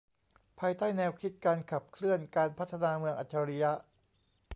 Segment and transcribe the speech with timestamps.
[0.59, 3.71] ภายใต้แนวคิดการขับเคลื่อนการพัฒนาเมืองอัจฉริยะ